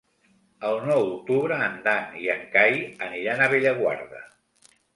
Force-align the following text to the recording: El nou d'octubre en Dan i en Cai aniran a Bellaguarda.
El 0.69 0.79
nou 0.85 1.01
d'octubre 1.09 1.59
en 1.67 1.77
Dan 1.89 2.17
i 2.23 2.31
en 2.37 2.43
Cai 2.57 2.81
aniran 3.09 3.47
a 3.49 3.53
Bellaguarda. 3.55 4.27